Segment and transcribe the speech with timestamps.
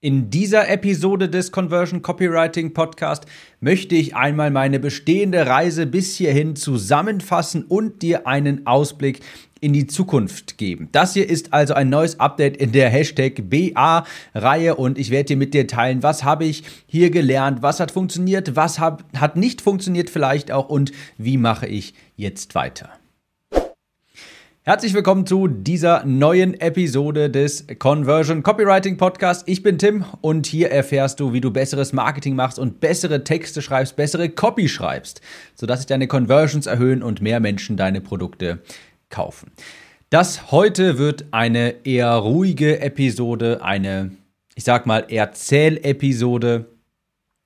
[0.00, 3.26] In dieser Episode des Conversion Copywriting Podcast
[3.58, 9.18] möchte ich einmal meine bestehende Reise bis hierhin zusammenfassen und dir einen Ausblick
[9.60, 10.88] in die Zukunft geben.
[10.92, 15.36] Das hier ist also ein neues Update in der Hashtag BA-Reihe und ich werde dir
[15.36, 19.60] mit dir teilen, was habe ich hier gelernt, was hat funktioniert, was hab, hat nicht
[19.60, 22.97] funktioniert vielleicht auch und wie mache ich jetzt weiter.
[24.68, 29.48] Herzlich willkommen zu dieser neuen Episode des Conversion Copywriting Podcast.
[29.48, 33.62] Ich bin Tim und hier erfährst du, wie du besseres Marketing machst und bessere Texte
[33.62, 35.22] schreibst, bessere Copy schreibst,
[35.54, 38.58] sodass sich deine Conversions erhöhen und mehr Menschen deine Produkte
[39.08, 39.52] kaufen.
[40.10, 44.10] Das heute wird eine eher ruhige Episode, eine,
[44.54, 46.66] ich sag mal, Erzählepisode.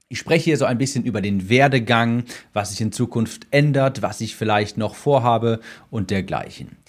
[0.09, 4.21] Ich spreche hier so ein bisschen über den Werdegang, was sich in Zukunft ändert, was
[4.21, 6.82] ich vielleicht noch vorhabe und dergleichen.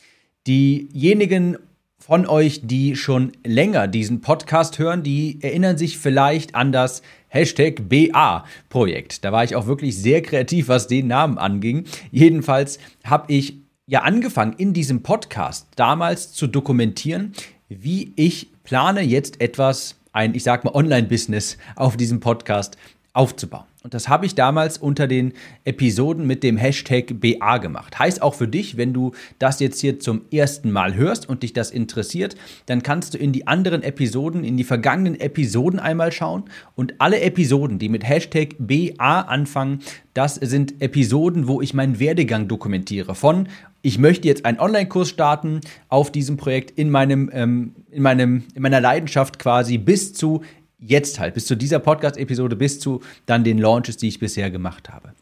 [0.48, 1.58] Diejenigen
[2.06, 7.88] von euch, die schon länger diesen Podcast hören, die erinnern sich vielleicht an das Hashtag
[7.88, 9.24] BA-Projekt.
[9.24, 11.86] Da war ich auch wirklich sehr kreativ, was den Namen anging.
[12.12, 13.56] Jedenfalls habe ich
[13.88, 17.32] ja angefangen, in diesem Podcast damals zu dokumentieren,
[17.70, 22.78] wie ich plane, jetzt etwas, ein, ich sag mal, Online-Business auf diesem Podcast
[23.14, 23.73] aufzubauen.
[23.84, 25.34] Und das habe ich damals unter den
[25.66, 28.00] Episoden mit dem Hashtag BA gemacht.
[28.00, 31.52] Heißt auch für dich, wenn du das jetzt hier zum ersten Mal hörst und dich
[31.52, 36.46] das interessiert, dann kannst du in die anderen Episoden, in die vergangenen Episoden einmal schauen.
[36.76, 39.80] Und alle Episoden, die mit Hashtag BA anfangen,
[40.14, 43.16] das sind Episoden, wo ich meinen Werdegang dokumentiere.
[43.16, 43.50] Von
[43.82, 45.60] ich möchte jetzt einen Online-Kurs starten
[45.90, 50.42] auf diesem Projekt in meinem, ähm, in meinem, in meiner Leidenschaft quasi bis zu
[50.86, 54.90] jetzt halt, bis zu dieser Podcast-Episode, bis zu dann den Launches, die ich bisher gemacht
[54.90, 55.14] habe.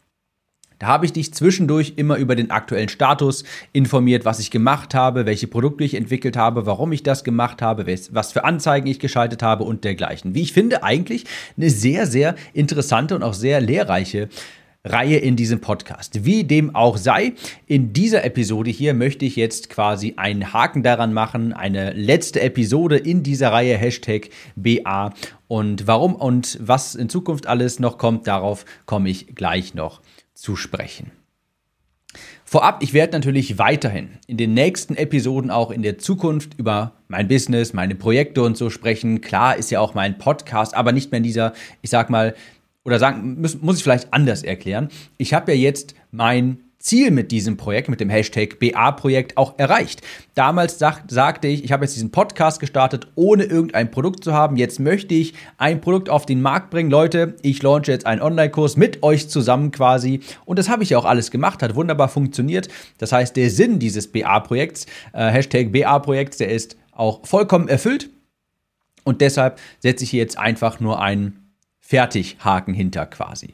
[0.78, 5.26] Da habe ich dich zwischendurch immer über den aktuellen Status informiert, was ich gemacht habe,
[5.26, 9.44] welche Produkte ich entwickelt habe, warum ich das gemacht habe, was für Anzeigen ich geschaltet
[9.44, 10.34] habe und dergleichen.
[10.34, 11.24] Wie ich finde, eigentlich
[11.56, 14.28] eine sehr, sehr interessante und auch sehr lehrreiche
[14.84, 16.24] Reihe in diesem Podcast.
[16.24, 17.34] Wie dem auch sei,
[17.66, 22.96] in dieser Episode hier möchte ich jetzt quasi einen Haken daran machen, eine letzte Episode
[22.96, 25.14] in dieser Reihe Hashtag BA
[25.46, 30.00] und warum und was in Zukunft alles noch kommt, darauf komme ich gleich noch
[30.34, 31.12] zu sprechen.
[32.44, 37.28] Vorab, ich werde natürlich weiterhin in den nächsten Episoden auch in der Zukunft über mein
[37.28, 39.20] Business, meine Projekte und so sprechen.
[39.20, 42.34] Klar ist ja auch mein Podcast, aber nicht mehr in dieser, ich sag mal,
[42.84, 44.88] oder sagen, muss, muss ich vielleicht anders erklären.
[45.18, 50.02] Ich habe ja jetzt mein Ziel mit diesem Projekt, mit dem Hashtag BA-Projekt auch erreicht.
[50.34, 54.56] Damals sag, sagte ich, ich habe jetzt diesen Podcast gestartet, ohne irgendein Produkt zu haben.
[54.56, 56.90] Jetzt möchte ich ein Produkt auf den Markt bringen.
[56.90, 60.20] Leute, ich launche jetzt einen Online-Kurs mit euch zusammen quasi.
[60.44, 62.68] Und das habe ich ja auch alles gemacht, hat wunderbar funktioniert.
[62.98, 68.10] Das heißt, der Sinn dieses BA-Projekts, äh, Hashtag BA-Projekts, der ist auch vollkommen erfüllt.
[69.04, 71.41] Und deshalb setze ich hier jetzt einfach nur einen
[71.92, 73.52] fertig Haken hinter quasi.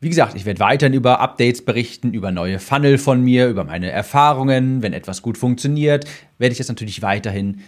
[0.00, 3.88] Wie gesagt, ich werde weiterhin über Updates berichten, über neue Funnel von mir, über meine
[3.88, 4.82] Erfahrungen.
[4.82, 6.06] Wenn etwas gut funktioniert,
[6.38, 7.60] werde ich das natürlich weiterhin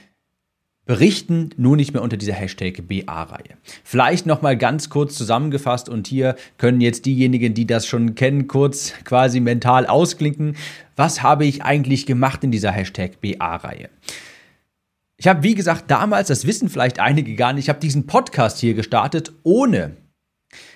[0.85, 3.57] berichten, nur nicht mehr unter dieser Hashtag BA-Reihe.
[3.85, 8.95] Vielleicht nochmal ganz kurz zusammengefasst und hier können jetzt diejenigen, die das schon kennen, kurz
[9.05, 10.57] quasi mental ausklinken.
[10.97, 13.91] Was habe ich eigentlich gemacht in dieser Hashtag BA-Reihe?
[15.21, 18.59] Ich habe, wie gesagt, damals, das wissen vielleicht einige gar nicht, ich habe diesen Podcast
[18.59, 19.97] hier gestartet, ohne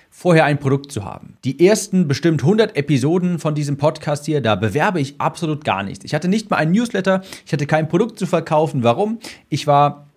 [0.09, 1.37] vorher ein Produkt zu haben.
[1.45, 6.03] Die ersten bestimmt 100 Episoden von diesem Podcast hier, da bewerbe ich absolut gar nichts.
[6.03, 8.83] Ich hatte nicht mal einen Newsletter, ich hatte kein Produkt zu verkaufen.
[8.83, 9.19] Warum?
[9.47, 10.09] Ich war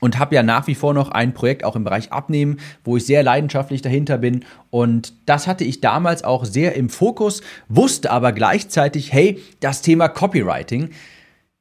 [0.00, 3.04] und habe ja nach wie vor noch ein Projekt auch im Bereich Abnehmen, wo ich
[3.04, 4.46] sehr leidenschaftlich dahinter bin.
[4.70, 10.08] Und das hatte ich damals auch sehr im Fokus, wusste aber gleichzeitig, hey, das Thema
[10.08, 10.90] Copywriting,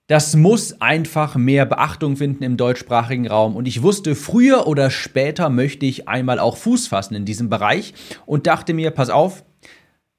[0.08, 3.56] das muss einfach mehr Beachtung finden im deutschsprachigen Raum.
[3.56, 7.94] Und ich wusste, früher oder später möchte ich einmal auch Fuß fassen in diesem Bereich
[8.26, 9.44] und dachte mir, pass auf,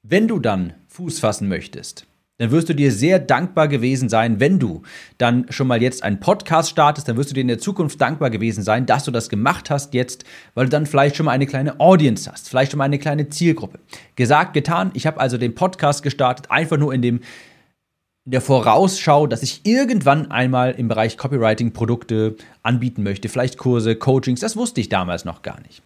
[0.02, 2.06] wenn du dann Fuß fassen möchtest,
[2.36, 4.82] dann wirst du dir sehr dankbar gewesen sein, wenn du
[5.16, 8.30] dann schon mal jetzt einen Podcast startest, dann wirst du dir in der Zukunft dankbar
[8.30, 10.24] gewesen sein, dass du das gemacht hast jetzt,
[10.54, 13.28] weil du dann vielleicht schon mal eine kleine Audience hast, vielleicht schon mal eine kleine
[13.28, 13.80] Zielgruppe.
[14.16, 14.92] Gesagt, getan.
[14.94, 17.20] Ich habe also den Podcast gestartet, einfach nur in dem
[18.30, 24.40] der Vorausschau, dass ich irgendwann einmal im Bereich Copywriting Produkte anbieten möchte, vielleicht Kurse, Coachings,
[24.40, 25.82] das wusste ich damals noch gar nicht.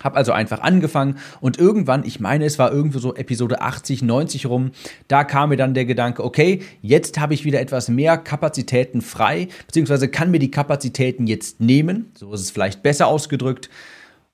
[0.00, 4.46] Hab also einfach angefangen und irgendwann, ich meine, es war irgendwo so Episode 80, 90
[4.46, 4.70] rum,
[5.08, 9.48] da kam mir dann der Gedanke, okay, jetzt habe ich wieder etwas mehr Kapazitäten frei,
[9.66, 13.68] beziehungsweise kann mir die Kapazitäten jetzt nehmen, so ist es vielleicht besser ausgedrückt,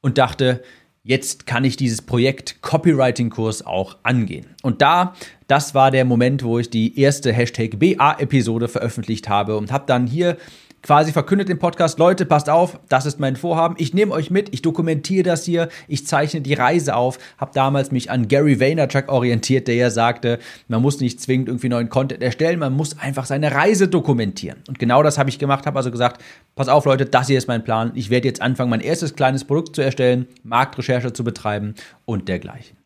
[0.03, 0.63] und dachte,
[1.05, 4.47] jetzt kann ich dieses Projekt Copywriting-Kurs auch angehen.
[4.63, 5.15] Und da,
[5.47, 10.07] das war der Moment, wo ich die erste Hashtag BA-Episode veröffentlicht habe und habe dann
[10.07, 10.39] hier
[10.85, 13.75] quasi verkündet im Podcast, Leute, passt auf, das ist mein Vorhaben.
[13.79, 17.19] Ich nehme euch mit, ich dokumentiere das hier, ich zeichne die Reise auf.
[17.39, 20.39] Habe damals mich an Gary Vaynerchuk orientiert, der ja sagte,
[20.69, 24.59] man muss nicht zwingend irgendwie neuen Content erstellen, man muss einfach seine Reise dokumentieren.
[24.69, 26.23] Und genau das habe ich gemacht, habe also gesagt,
[26.55, 27.93] pass auf Leute, das hier ist mein Plan.
[27.95, 32.77] Ich werde jetzt anfangen, mein erstes kleines Produkt zu erstellen, Marktrecherche zu betreiben und dergleichen.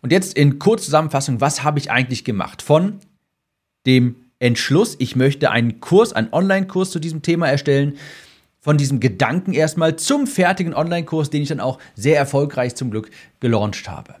[0.00, 2.62] Und jetzt in Kurzzusammenfassung, was habe ich eigentlich gemacht?
[2.62, 3.00] Von
[3.84, 7.96] dem Entschluss, ich möchte einen Kurs, einen Online-Kurs zu diesem Thema erstellen,
[8.60, 13.10] von diesem Gedanken erstmal zum fertigen Online-Kurs, den ich dann auch sehr erfolgreich zum Glück
[13.40, 14.14] gelauncht habe.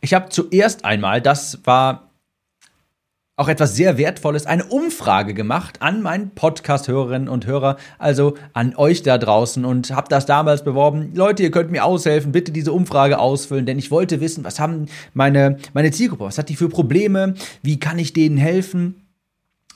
[0.00, 2.10] Ich habe zuerst einmal, das war
[3.36, 9.04] auch etwas sehr Wertvolles, eine Umfrage gemacht an meinen Podcast-Hörerinnen und Hörer, also an euch
[9.04, 11.12] da draußen und habe das damals beworben.
[11.14, 14.86] Leute, ihr könnt mir aushelfen, bitte diese Umfrage ausfüllen, denn ich wollte wissen, was haben
[15.14, 19.07] meine, meine Zielgruppe, was hat die für Probleme, wie kann ich denen helfen?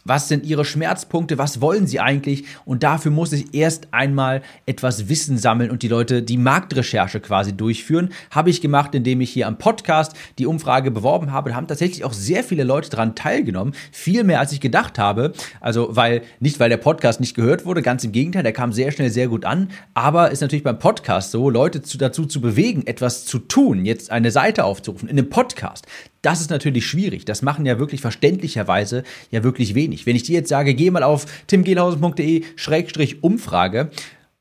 [0.04, 1.38] Was sind ihre Schmerzpunkte?
[1.38, 2.44] Was wollen sie eigentlich?
[2.64, 7.56] Und dafür muss ich erst einmal etwas Wissen sammeln und die Leute die Marktrecherche quasi
[7.56, 8.10] durchführen.
[8.30, 11.50] Habe ich gemacht, indem ich hier am Podcast die Umfrage beworben habe.
[11.50, 13.74] Da haben tatsächlich auch sehr viele Leute daran teilgenommen.
[13.92, 15.32] Viel mehr als ich gedacht habe.
[15.60, 18.90] Also, weil, nicht weil der Podcast nicht gehört wurde, ganz im Gegenteil, der kam sehr
[18.90, 19.68] schnell sehr gut an.
[19.94, 24.10] Aber ist natürlich beim Podcast so, Leute zu, dazu zu bewegen, etwas zu tun, jetzt
[24.10, 25.86] eine Seite aufzurufen in einem Podcast.
[26.22, 27.24] Das ist natürlich schwierig.
[27.24, 30.06] Das machen ja wirklich verständlicherweise ja wirklich wenig.
[30.06, 33.90] Wenn ich dir jetzt sage, geh mal auf timgehlhausen.de-umfrage,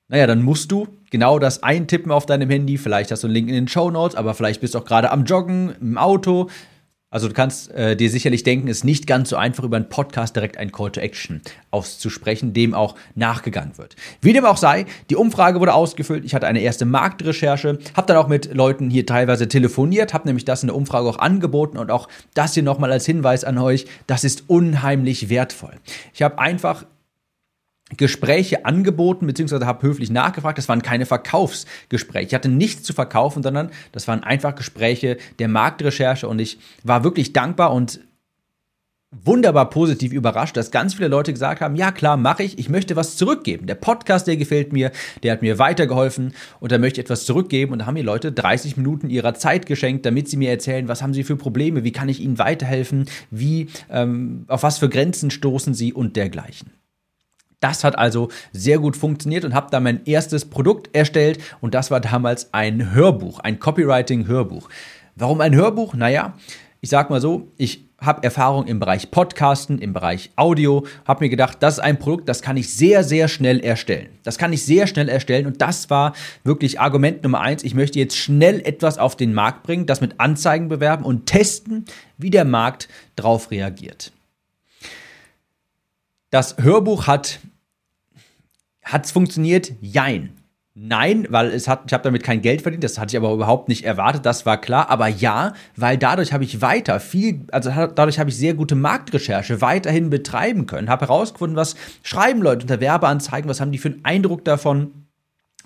[0.08, 2.78] naja, dann musst du genau das eintippen auf deinem Handy.
[2.78, 5.10] Vielleicht hast du einen Link in den Show Notes, aber vielleicht bist du auch gerade
[5.10, 6.50] am Joggen, im Auto,
[7.12, 9.90] also du kannst äh, dir sicherlich denken, es ist nicht ganz so einfach, über einen
[9.90, 13.98] Podcast direkt ein Call to Action auszusprechen, dem auch nachgegangen wird.
[14.22, 16.24] Wie dem auch sei, die Umfrage wurde ausgefüllt.
[16.24, 20.46] Ich hatte eine erste Marktrecherche, habe dann auch mit Leuten hier teilweise telefoniert, habe nämlich
[20.46, 23.86] das in der Umfrage auch angeboten und auch das hier nochmal als Hinweis an euch,
[24.08, 25.74] das ist unheimlich wertvoll.
[26.14, 26.86] Ich habe einfach
[27.98, 30.58] Gespräche angeboten, beziehungsweise habe höflich nachgefragt.
[30.58, 32.28] Das waren keine Verkaufsgespräche.
[32.28, 37.04] Ich hatte nichts zu verkaufen, sondern das waren einfach Gespräche der Marktrecherche und ich war
[37.04, 38.00] wirklich dankbar und
[39.12, 42.96] wunderbar positiv überrascht, dass ganz viele Leute gesagt haben, ja klar, mache ich, ich möchte
[42.96, 43.68] was zurückgeben.
[43.68, 44.92] Der Podcast, der gefällt mir,
[45.24, 48.32] der hat mir weitergeholfen und da möchte ich etwas zurückgeben und da haben mir Leute
[48.32, 51.92] 30 Minuten ihrer Zeit geschenkt, damit sie mir erzählen, was haben sie für Probleme, wie
[51.92, 56.72] kann ich ihnen weiterhelfen, wie, ähm, auf was für Grenzen stoßen sie und dergleichen.
[57.62, 61.92] Das hat also sehr gut funktioniert und habe da mein erstes Produkt erstellt und das
[61.92, 64.68] war damals ein Hörbuch, ein Copywriting-Hörbuch.
[65.16, 65.94] Warum ein Hörbuch?
[65.94, 66.34] Naja,
[66.82, 71.30] ich sag mal so, ich habe Erfahrung im Bereich Podcasten, im Bereich Audio, habe mir
[71.30, 74.10] gedacht, das ist ein Produkt, das kann ich sehr, sehr schnell erstellen.
[74.24, 77.64] Das kann ich sehr schnell erstellen und das war wirklich Argument Nummer eins.
[77.64, 81.86] Ich möchte jetzt schnell etwas auf den Markt bringen, das mit Anzeigen bewerben und testen,
[82.18, 84.12] wie der Markt darauf reagiert.
[86.32, 87.40] Das Hörbuch hat
[88.92, 89.74] hat es funktioniert?
[89.82, 90.32] Jein.
[90.74, 93.68] Nein, weil es hat, ich habe damit kein Geld verdient, das hatte ich aber überhaupt
[93.68, 94.90] nicht erwartet, das war klar.
[94.90, 99.60] Aber ja, weil dadurch habe ich weiter viel, also dadurch habe ich sehr gute Marktrecherche
[99.60, 104.06] weiterhin betreiben können, habe herausgefunden, was schreiben Leute unter Werbeanzeigen, was haben die für einen
[104.06, 105.01] Eindruck davon,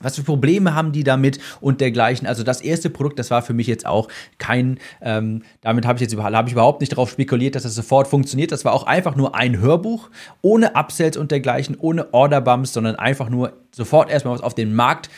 [0.01, 2.27] was für Probleme haben die damit und dergleichen.
[2.27, 4.07] Also das erste Produkt, das war für mich jetzt auch
[4.37, 8.07] kein, ähm, damit habe ich jetzt hab ich überhaupt nicht darauf spekuliert, dass das sofort
[8.07, 8.51] funktioniert.
[8.51, 10.09] Das war auch einfach nur ein Hörbuch,
[10.41, 15.09] ohne Upsells und dergleichen, ohne Orderbumps, sondern einfach nur sofort erstmal was auf den Markt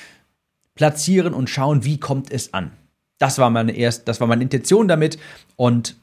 [0.75, 2.71] platzieren und schauen, wie kommt es an.
[3.17, 5.17] Das war meine erst, das war meine Intention damit
[5.55, 5.95] und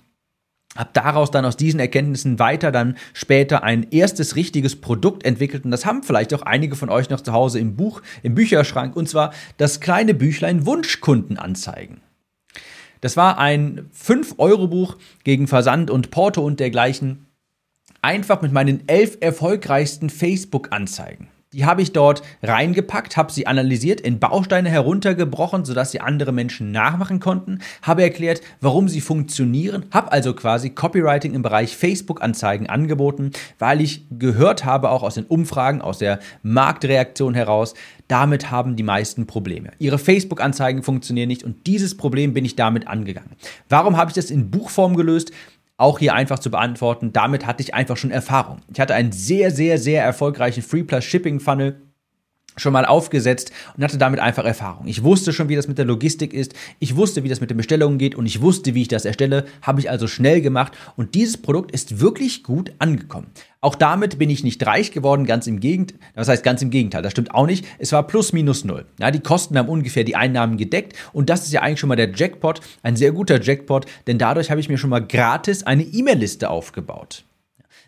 [0.77, 5.71] habe daraus dann aus diesen Erkenntnissen weiter dann später ein erstes richtiges Produkt entwickelt und
[5.71, 9.09] das haben vielleicht auch einige von euch noch zu Hause im Buch, im Bücherschrank und
[9.09, 12.01] zwar das kleine Büchlein Wunschkundenanzeigen.
[13.01, 17.27] Das war ein 5-Euro-Buch gegen Versand und Porto und dergleichen.
[18.01, 21.29] Einfach mit meinen elf erfolgreichsten Facebook-Anzeigen.
[21.55, 26.73] Die habe ich dort reingepackt, habe sie analysiert, in Bausteine heruntergebrochen, sodass sie andere Menschen
[26.73, 33.31] nachmachen konnten, habe erklärt, warum sie funktionieren, habe also quasi Copywriting im Bereich Facebook-Anzeigen angeboten,
[33.61, 37.75] weil ich gehört habe, auch aus den Umfragen, aus der Marktreaktion heraus,
[38.09, 39.71] damit haben die meisten Probleme.
[39.79, 43.31] Ihre Facebook-Anzeigen funktionieren nicht und dieses Problem bin ich damit angegangen.
[43.69, 45.31] Warum habe ich das in Buchform gelöst?
[45.77, 47.13] Auch hier einfach zu beantworten.
[47.13, 48.61] Damit hatte ich einfach schon Erfahrung.
[48.73, 51.84] Ich hatte einen sehr, sehr, sehr erfolgreichen Free Plus Shipping Funnel
[52.57, 54.87] schon mal aufgesetzt und hatte damit einfach Erfahrung.
[54.87, 57.57] Ich wusste schon, wie das mit der Logistik ist, ich wusste, wie das mit den
[57.57, 61.15] Bestellungen geht und ich wusste, wie ich das erstelle, habe ich also schnell gemacht und
[61.15, 63.29] dieses Produkt ist wirklich gut angekommen.
[63.61, 65.99] Auch damit bin ich nicht reich geworden, ganz im Gegenteil.
[66.15, 67.65] Das heißt, ganz im Gegenteil, das stimmt auch nicht.
[67.79, 68.85] Es war plus minus null.
[69.01, 71.97] Ja, die Kosten haben ungefähr die Einnahmen gedeckt und das ist ja eigentlich schon mal
[71.97, 75.83] der Jackpot, ein sehr guter Jackpot, denn dadurch habe ich mir schon mal gratis eine
[75.83, 77.25] E-Mail-Liste aufgebaut.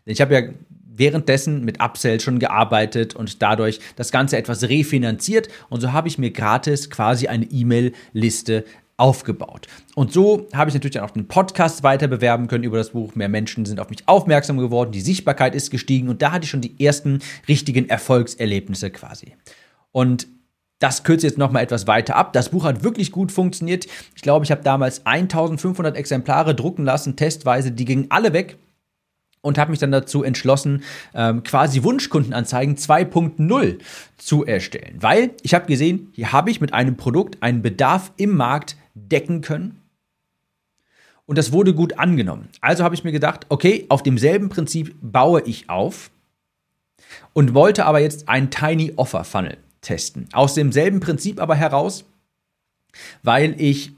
[0.06, 0.42] Ich habe ja
[0.96, 5.48] währenddessen mit Upsell schon gearbeitet und dadurch das Ganze etwas refinanziert.
[5.68, 8.64] Und so habe ich mir gratis quasi eine E-Mail-Liste
[8.96, 9.66] aufgebaut.
[9.94, 13.14] Und so habe ich natürlich dann auch den Podcast weiter bewerben können über das Buch.
[13.14, 16.50] Mehr Menschen sind auf mich aufmerksam geworden, die Sichtbarkeit ist gestiegen und da hatte ich
[16.50, 19.34] schon die ersten richtigen Erfolgserlebnisse quasi.
[19.92, 20.26] Und
[20.78, 22.32] das kürze jetzt nochmal etwas weiter ab.
[22.34, 23.86] Das Buch hat wirklich gut funktioniert.
[24.14, 27.72] Ich glaube, ich habe damals 1500 Exemplare drucken lassen, testweise.
[27.72, 28.58] Die gingen alle weg
[29.46, 30.82] und habe mich dann dazu entschlossen,
[31.14, 33.78] ähm, quasi Wunschkundenanzeigen 2.0
[34.18, 34.96] zu erstellen.
[35.00, 39.40] Weil ich habe gesehen, hier habe ich mit einem Produkt einen Bedarf im Markt decken
[39.40, 39.80] können.
[41.26, 42.48] Und das wurde gut angenommen.
[42.60, 46.10] Also habe ich mir gedacht, okay, auf demselben Prinzip baue ich auf
[47.32, 50.28] und wollte aber jetzt einen Tiny Offer Funnel testen.
[50.32, 52.04] Aus demselben Prinzip aber heraus,
[53.22, 53.92] weil ich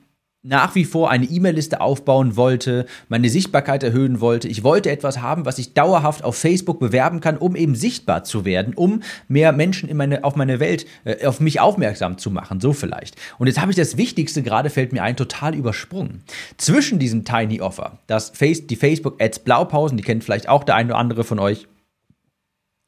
[0.49, 4.49] nach wie vor eine E-Mail-Liste aufbauen wollte, meine Sichtbarkeit erhöhen wollte.
[4.49, 8.45] Ich wollte etwas haben, was ich dauerhaft auf Facebook bewerben kann, um eben sichtbar zu
[8.45, 12.61] werden, um mehr Menschen in meine, auf meine Welt, äh, auf mich aufmerksam zu machen,
[12.61, 13.17] so vielleicht.
[13.39, 16.23] Und jetzt habe ich das Wichtigste gerade, fällt mir ein, total übersprungen.
[16.57, 20.77] Zwischen diesem Tiny Offer, das Face, die Facebook Ads Blaupausen, die kennt vielleicht auch der
[20.77, 21.69] eine oder andere von euch,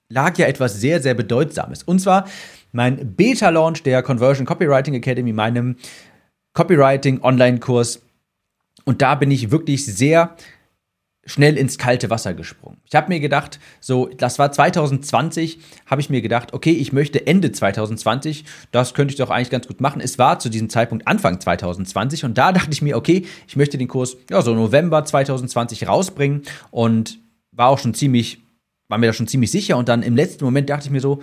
[0.08, 1.82] lag ja etwas sehr, sehr Bedeutsames.
[1.82, 2.26] Und zwar
[2.72, 5.76] mein Beta-Launch der Conversion Copywriting Academy, meinem
[6.54, 8.02] Copywriting-Online-Kurs.
[8.84, 10.36] Und da bin ich wirklich sehr
[11.26, 12.78] schnell ins kalte Wasser gesprungen.
[12.84, 17.26] Ich habe mir gedacht, so, das war 2020, habe ich mir gedacht, okay, ich möchte
[17.26, 20.00] Ende 2020, das könnte ich doch eigentlich ganz gut machen.
[20.00, 23.78] Es war zu diesem Zeitpunkt Anfang 2020 und da dachte ich mir, okay, ich möchte
[23.78, 27.18] den Kurs ja so November 2020 rausbringen und
[27.52, 28.38] war auch schon ziemlich,
[28.88, 31.20] war mir da schon ziemlich sicher und dann im letzten Moment dachte ich mir so,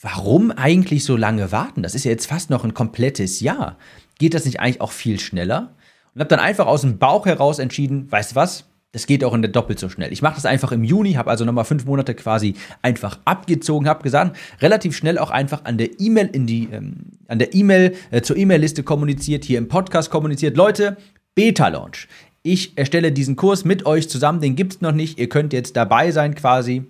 [0.00, 1.82] warum eigentlich so lange warten?
[1.82, 3.78] Das ist ja jetzt fast noch ein komplettes Jahr
[4.18, 5.74] geht das nicht eigentlich auch viel schneller?
[6.14, 8.64] Und habe dann einfach aus dem Bauch heraus entschieden, weißt du was?
[8.92, 10.12] Das geht auch in der doppelt so schnell.
[10.12, 14.04] Ich mache das einfach im Juni, habe also nochmal fünf Monate quasi einfach abgezogen, habe
[14.04, 18.22] gesagt, relativ schnell auch einfach an der E-Mail in die, ähm, an der E-Mail äh,
[18.22, 20.56] zur E-Mail-Liste kommuniziert, hier im Podcast kommuniziert.
[20.56, 20.96] Leute,
[21.34, 22.06] Beta-Launch.
[22.44, 25.18] Ich erstelle diesen Kurs mit euch zusammen, den gibt's noch nicht.
[25.18, 26.84] Ihr könnt jetzt dabei sein quasi.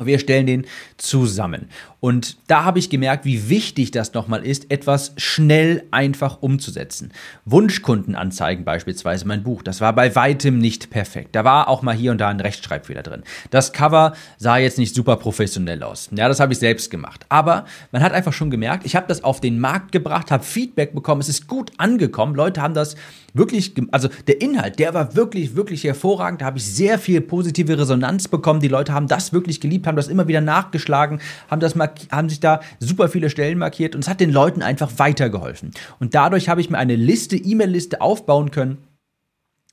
[0.00, 0.66] Wir stellen den
[0.96, 1.68] zusammen.
[2.00, 7.12] Und da habe ich gemerkt, wie wichtig das nochmal ist, etwas schnell einfach umzusetzen.
[7.44, 11.36] Wunschkundenanzeigen beispielsweise, mein Buch, das war bei weitem nicht perfekt.
[11.36, 13.22] Da war auch mal hier und da ein Rechtschreibfehler drin.
[13.50, 16.08] Das Cover sah jetzt nicht super professionell aus.
[16.14, 17.26] Ja, das habe ich selbst gemacht.
[17.28, 20.94] Aber man hat einfach schon gemerkt, ich habe das auf den Markt gebracht, habe Feedback
[20.94, 22.34] bekommen, es ist gut angekommen.
[22.34, 22.96] Leute haben das
[23.34, 26.40] wirklich, also der Inhalt, der war wirklich, wirklich hervorragend.
[26.40, 28.60] Da habe ich sehr viel positive Resonanz bekommen.
[28.60, 32.28] Die Leute haben das wirklich geliebt, haben das immer wieder nachgeschlagen, haben das mal haben
[32.28, 35.72] sich da super viele Stellen markiert und es hat den Leuten einfach weitergeholfen.
[35.98, 38.78] Und dadurch habe ich mir eine Liste, E-Mail-Liste aufbauen können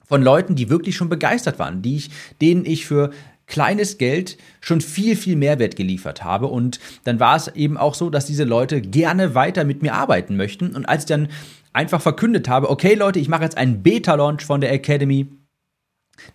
[0.06, 2.10] von Leuten, die wirklich schon begeistert waren, die ich,
[2.42, 3.12] denen ich für
[3.46, 6.48] kleines Geld schon viel, viel Mehrwert geliefert habe.
[6.48, 10.36] Und dann war es eben auch so, dass diese Leute gerne weiter mit mir arbeiten
[10.36, 10.76] möchten.
[10.76, 11.30] Und als ich dann
[11.74, 15.28] einfach verkündet habe, okay Leute, ich mache jetzt einen Beta-Launch von der Academy,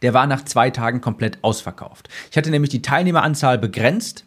[0.00, 2.08] der war nach zwei Tagen komplett ausverkauft.
[2.30, 4.24] Ich hatte nämlich die Teilnehmeranzahl begrenzt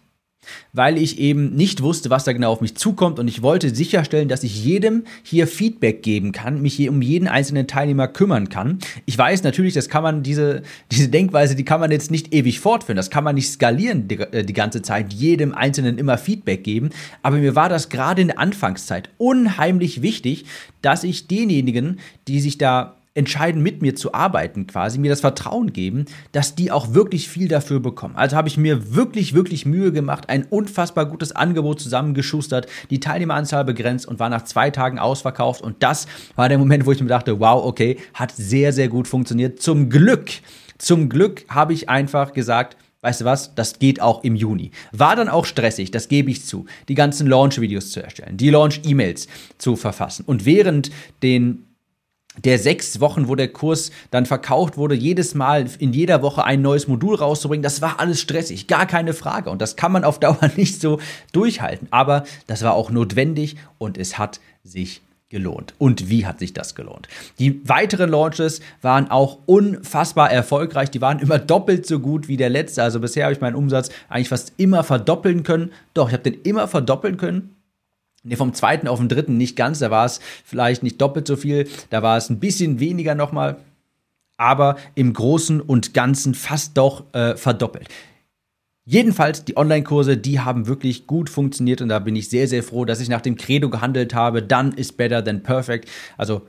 [0.73, 3.19] weil ich eben nicht wusste, was da genau auf mich zukommt.
[3.19, 7.27] Und ich wollte sicherstellen, dass ich jedem hier Feedback geben kann, mich hier um jeden
[7.27, 8.79] einzelnen Teilnehmer kümmern kann.
[9.05, 12.59] Ich weiß natürlich, das kann man, diese, diese Denkweise, die kann man jetzt nicht ewig
[12.59, 16.63] fortführen, das kann man nicht skalieren die, äh, die ganze Zeit, jedem Einzelnen immer Feedback
[16.63, 16.89] geben,
[17.21, 20.45] aber mir war das gerade in der Anfangszeit unheimlich wichtig,
[20.81, 25.73] dass ich denjenigen, die sich da entscheiden, mit mir zu arbeiten, quasi, mir das Vertrauen
[25.73, 28.15] geben, dass die auch wirklich viel dafür bekommen.
[28.15, 33.63] Also habe ich mir wirklich, wirklich Mühe gemacht, ein unfassbar gutes Angebot zusammengeschustert, die Teilnehmeranzahl
[33.63, 35.61] begrenzt und war nach zwei Tagen ausverkauft.
[35.61, 39.07] Und das war der Moment, wo ich mir dachte, wow, okay, hat sehr, sehr gut
[39.07, 39.61] funktioniert.
[39.61, 40.29] Zum Glück,
[40.77, 44.71] zum Glück habe ich einfach gesagt, weißt du was, das geht auch im Juni.
[44.91, 49.27] War dann auch stressig, das gebe ich zu, die ganzen Launch-Videos zu erstellen, die Launch-E-Mails
[49.57, 50.25] zu verfassen.
[50.25, 50.91] Und während
[51.23, 51.65] den
[52.43, 56.61] der sechs Wochen, wo der Kurs dann verkauft wurde, jedes Mal in jeder Woche ein
[56.61, 59.49] neues Modul rauszubringen, das war alles stressig, gar keine Frage.
[59.49, 60.99] Und das kann man auf Dauer nicht so
[61.31, 61.87] durchhalten.
[61.91, 65.73] Aber das war auch notwendig und es hat sich gelohnt.
[65.79, 67.07] Und wie hat sich das gelohnt?
[67.39, 70.91] Die weiteren Launches waren auch unfassbar erfolgreich.
[70.91, 72.83] Die waren immer doppelt so gut wie der letzte.
[72.83, 75.71] Also bisher habe ich meinen Umsatz eigentlich fast immer verdoppeln können.
[75.93, 77.55] Doch, ich habe den immer verdoppeln können
[78.25, 79.79] Nee, vom zweiten auf den dritten nicht ganz.
[79.79, 81.67] Da war es vielleicht nicht doppelt so viel.
[81.91, 83.57] Da war es ein bisschen weniger nochmal.
[84.37, 87.87] Aber im Großen und Ganzen fast doch äh, verdoppelt.
[88.83, 92.85] Jedenfalls, die Online-Kurse, die haben wirklich gut funktioniert und da bin ich sehr, sehr froh,
[92.85, 94.43] dass ich nach dem Credo gehandelt habe.
[94.43, 95.89] Done is better than perfect.
[96.17, 96.43] Also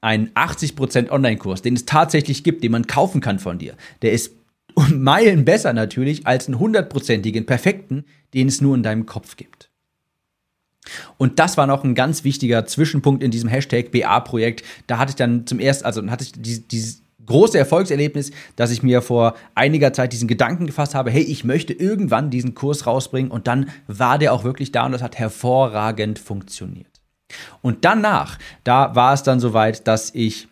[0.00, 4.32] ein 80% Online-Kurs, den es tatsächlich gibt, den man kaufen kann von dir, der ist
[4.92, 9.71] Meilen besser natürlich als einen hundertprozentigen, perfekten, den es nur in deinem Kopf gibt.
[11.16, 14.64] Und das war noch ein ganz wichtiger Zwischenpunkt in diesem Hashtag BA-Projekt.
[14.86, 19.00] Da hatte ich dann zum ersten, also hatte ich dieses große Erfolgserlebnis, dass ich mir
[19.00, 23.46] vor einiger Zeit diesen Gedanken gefasst habe, hey, ich möchte irgendwann diesen Kurs rausbringen und
[23.46, 27.00] dann war der auch wirklich da und das hat hervorragend funktioniert.
[27.62, 30.48] Und danach, da war es dann soweit, dass ich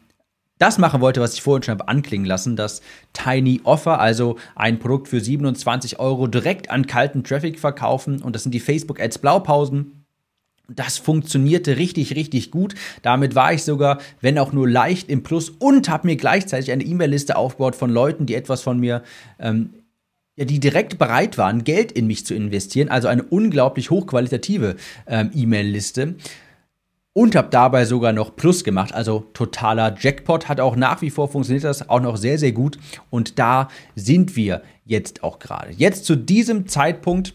[0.59, 2.83] das machen wollte, was ich vorhin schon habe anklingen lassen, das
[3.15, 8.43] Tiny Offer, also ein Produkt für 27 Euro direkt an kalten Traffic verkaufen und das
[8.43, 10.00] sind die Facebook Ads Blaupausen.
[10.73, 12.75] Das funktionierte richtig, richtig gut.
[13.03, 16.85] Damit war ich sogar, wenn auch nur leicht im Plus und habe mir gleichzeitig eine
[16.85, 19.03] E-Mail-Liste aufgebaut von Leuten, die etwas von mir,
[19.41, 19.71] ähm,
[20.37, 22.89] die direkt bereit waren, Geld in mich zu investieren.
[22.89, 24.77] Also eine unglaublich hochqualitative
[25.09, 26.15] ähm, E-Mail-Liste.
[27.13, 30.49] Und habe dabei sogar noch Plus gemacht, also totaler Jackpot.
[30.49, 32.79] Hat auch nach wie vor funktioniert das auch noch sehr, sehr gut.
[33.11, 35.73] Und da sind wir jetzt auch gerade.
[35.73, 37.35] Jetzt zu diesem Zeitpunkt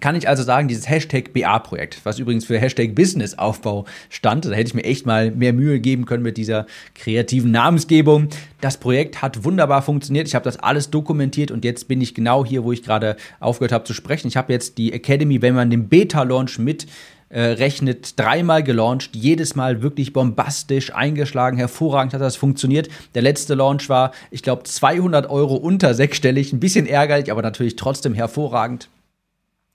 [0.00, 4.68] kann ich also sagen, dieses Hashtag BA-Projekt, was übrigens für Hashtag Businessaufbau stand, da hätte
[4.68, 8.28] ich mir echt mal mehr Mühe geben können mit dieser kreativen Namensgebung.
[8.60, 10.26] Das Projekt hat wunderbar funktioniert.
[10.26, 13.72] Ich habe das alles dokumentiert und jetzt bin ich genau hier, wo ich gerade aufgehört
[13.72, 14.28] habe zu sprechen.
[14.28, 16.86] Ich habe jetzt die Academy, wenn man den Beta-Launch mit
[17.30, 22.88] äh, rechnet, dreimal gelauncht, jedes Mal wirklich bombastisch eingeschlagen, hervorragend hat das funktioniert.
[23.14, 27.76] Der letzte Launch war, ich glaube, 200 Euro unter sechsstellig, ein bisschen ärgerlich, aber natürlich
[27.76, 28.88] trotzdem hervorragend.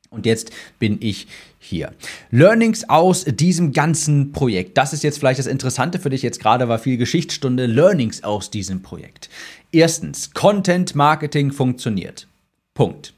[0.09, 1.27] Und jetzt bin ich
[1.59, 1.93] hier.
[2.31, 4.77] Learnings aus diesem ganzen Projekt.
[4.77, 6.23] Das ist jetzt vielleicht das Interessante für dich.
[6.23, 7.67] Jetzt gerade war viel Geschichtsstunde.
[7.67, 9.29] Learnings aus diesem Projekt.
[9.71, 12.27] Erstens, Content Marketing funktioniert.
[12.73, 13.13] Punkt.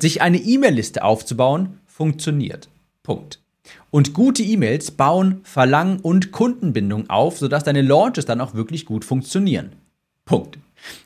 [0.00, 2.68] Sich eine E-Mail-Liste aufzubauen, funktioniert.
[3.02, 3.40] Punkt.
[3.90, 9.04] Und gute E-Mails bauen Verlangen und Kundenbindung auf, sodass deine Launches dann auch wirklich gut
[9.04, 9.72] funktionieren.
[10.24, 10.58] Punkt.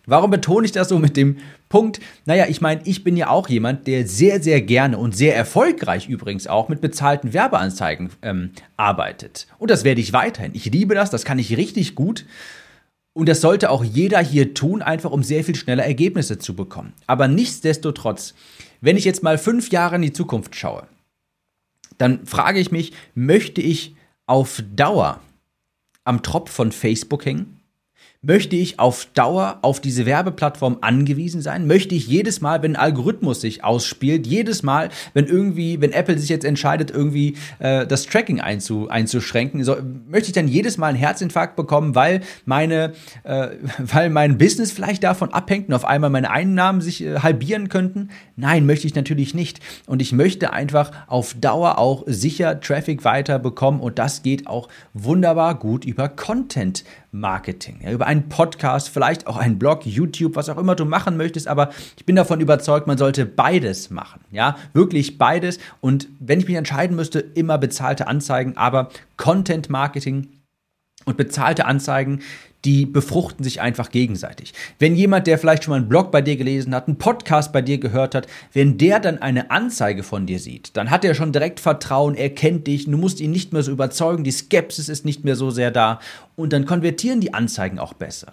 [0.07, 1.39] Warum betone ich das so mit dem
[1.69, 2.01] Punkt?
[2.25, 6.09] Naja, ich meine, ich bin ja auch jemand, der sehr, sehr gerne und sehr erfolgreich
[6.09, 9.47] übrigens auch mit bezahlten Werbeanzeigen ähm, arbeitet.
[9.59, 10.55] Und das werde ich weiterhin.
[10.55, 12.27] Ich liebe das, das kann ich richtig gut.
[13.15, 16.95] Und das sollte auch jeder hier tun, einfach um sehr viel schneller Ergebnisse zu bekommen.
[17.07, 18.35] Aber nichtsdestotrotz,
[18.81, 20.87] wenn ich jetzt mal fünf Jahre in die Zukunft schaue,
[21.99, 23.95] dann frage ich mich, möchte ich
[24.27, 25.21] auf Dauer
[26.05, 27.61] am Tropf von Facebook hängen?
[28.25, 31.67] Möchte ich auf Dauer auf diese Werbeplattform angewiesen sein?
[31.67, 36.17] Möchte ich jedes Mal, wenn ein Algorithmus sich ausspielt, jedes Mal, wenn irgendwie, wenn Apple
[36.17, 40.91] sich jetzt entscheidet, irgendwie äh, das Tracking einzu, einzuschränken, so, möchte ich dann jedes Mal
[40.91, 42.93] einen Herzinfarkt bekommen, weil meine,
[43.25, 47.69] äh, weil mein Business vielleicht davon abhängt und auf einmal meine Einnahmen sich äh, halbieren
[47.71, 48.11] könnten?
[48.37, 49.59] Nein, möchte ich natürlich nicht.
[49.87, 54.69] Und ich möchte einfach auf Dauer auch sicher Traffic weiter bekommen und das geht auch
[54.95, 60.49] wunderbar gut über Content Marketing, ja, über einen Podcast, vielleicht auch einen Blog, YouTube, was
[60.49, 64.57] auch immer du machen möchtest, aber ich bin davon überzeugt, man sollte beides machen, ja,
[64.73, 65.59] wirklich beides.
[65.83, 70.29] Und wenn ich mich entscheiden müsste, immer bezahlte Anzeigen, aber Content Marketing
[71.05, 72.21] und bezahlte Anzeigen,
[72.65, 74.55] die befruchten sich einfach gegenseitig.
[74.79, 77.63] Wenn jemand, der vielleicht schon mal einen Blog bei dir gelesen hat, einen Podcast bei
[77.63, 81.33] dir gehört hat, wenn der dann eine Anzeige von dir sieht, dann hat er schon
[81.33, 85.05] direkt Vertrauen, er kennt dich, du musst ihn nicht mehr so überzeugen, die Skepsis ist
[85.05, 86.01] nicht mehr so sehr da
[86.37, 88.33] und dann konvertieren die Anzeigen auch besser.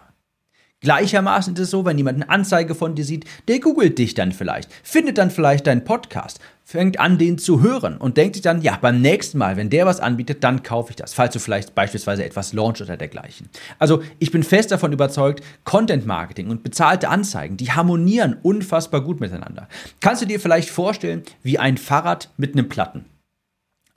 [0.81, 4.31] Gleichermaßen ist es so, wenn jemand eine Anzeige von dir sieht, der googelt dich dann
[4.31, 8.61] vielleicht, findet dann vielleicht deinen Podcast, fängt an, den zu hören und denkt sich dann,
[8.61, 11.75] ja, beim nächsten Mal, wenn der was anbietet, dann kaufe ich das, falls du vielleicht
[11.75, 13.49] beispielsweise etwas launch oder dergleichen.
[13.77, 19.19] Also ich bin fest davon überzeugt, Content Marketing und bezahlte Anzeigen, die harmonieren unfassbar gut
[19.19, 19.67] miteinander.
[19.99, 23.03] Kannst du dir vielleicht vorstellen, wie ein Fahrrad mit einem Platten?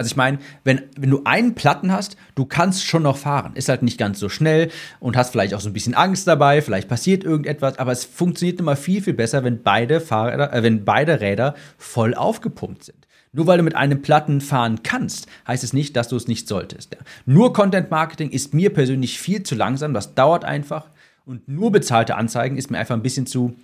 [0.02, 3.52] Also ich meine, wenn, wenn du einen Platten hast, du kannst schon noch fahren.
[3.54, 6.60] Ist halt nicht ganz so schnell und hast vielleicht auch so ein bisschen Angst dabei,
[6.60, 10.84] vielleicht passiert irgendetwas, aber es funktioniert immer viel, viel besser, wenn beide Fahrräder, äh, wenn
[10.84, 13.06] beide Räder voll aufgepumpt sind.
[13.30, 16.48] Nur weil du mit einem Platten fahren kannst, heißt es nicht, dass du es nicht
[16.48, 16.96] solltest.
[17.24, 20.86] Nur Content Marketing ist mir persönlich viel zu langsam, das dauert einfach.
[21.24, 23.54] Und nur bezahlte Anzeigen ist mir einfach ein bisschen zu,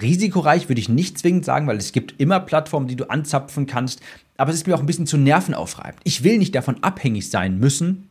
[0.00, 4.00] Risikoreich würde ich nicht zwingend sagen, weil es gibt immer Plattformen, die du anzapfen kannst.
[4.36, 6.00] Aber es ist mir auch ein bisschen zu nervenaufreibend.
[6.04, 8.10] Ich will nicht davon abhängig sein müssen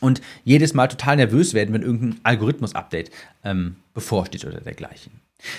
[0.00, 3.10] und jedes Mal total nervös werden, wenn irgendein Algorithmus-Update
[3.44, 5.12] ähm, bevorsteht oder dergleichen.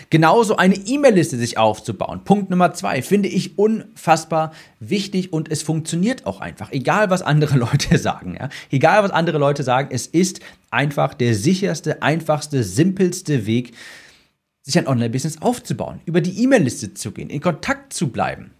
[0.10, 2.24] Genauso eine E-Mail-Liste sich aufzubauen.
[2.24, 6.72] Punkt Nummer zwei finde ich unfassbar wichtig und es funktioniert auch einfach.
[6.72, 8.50] Egal was andere Leute sagen, ja.
[8.70, 13.74] Egal was andere Leute sagen, es ist einfach der sicherste, einfachste, simpelste Weg,
[14.62, 18.52] sich ein Online-Business aufzubauen, über die E-Mail-Liste zu gehen, in Kontakt zu bleiben.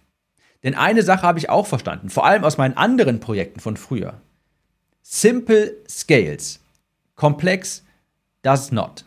[0.62, 4.20] Denn eine Sache habe ich auch verstanden, vor allem aus meinen anderen Projekten von früher.
[5.02, 6.60] Simple scales.
[7.16, 7.84] Komplex
[8.42, 9.04] does not.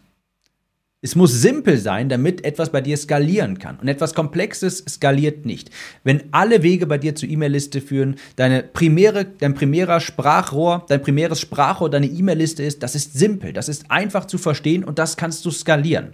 [1.01, 3.77] Es muss simpel sein, damit etwas bei dir skalieren kann.
[3.77, 5.69] Und etwas Komplexes skaliert nicht.
[6.03, 11.39] Wenn alle Wege bei dir zur E-Mail-Liste führen, deine primäre, dein primärer Sprachrohr, dein primäres
[11.39, 15.45] Sprachrohr, deine E-Mail-Liste ist, das ist simpel, das ist einfach zu verstehen und das kannst
[15.45, 16.13] du skalieren.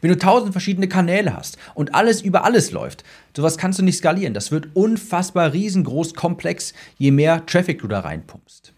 [0.00, 3.04] Wenn du tausend verschiedene Kanäle hast und alles über alles läuft,
[3.36, 4.34] sowas kannst du nicht skalieren.
[4.34, 8.74] Das wird unfassbar riesengroß, komplex, je mehr Traffic du da reinpumpst.